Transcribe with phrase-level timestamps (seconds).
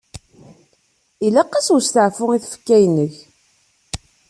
[1.25, 3.15] Ilaq-as westaɛfu i tfekka-inek.